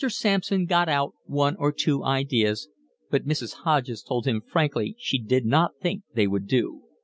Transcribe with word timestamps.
Sampson 0.09 0.65
'got 0.65 0.89
out' 0.89 1.13
one 1.27 1.55
or 1.59 1.71
two 1.71 2.03
ideas, 2.03 2.67
but 3.11 3.27
Mrs. 3.27 3.53
Hodges 3.65 4.01
told 4.01 4.25
him 4.25 4.41
frankly 4.41 4.95
she 4.97 5.19
did 5.19 5.45
not 5.45 5.73
think 5.79 6.01
they 6.15 6.25
would 6.25 6.47
do. 6.47 6.81